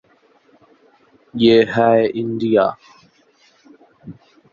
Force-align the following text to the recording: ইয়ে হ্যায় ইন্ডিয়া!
ইয়ে 1.33 1.57
হ্যায় 1.73 2.03
ইন্ডিয়া! 2.21 2.65